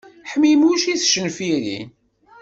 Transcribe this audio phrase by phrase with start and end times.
[0.31, 1.87] Ḥmimuc i tcenfirin.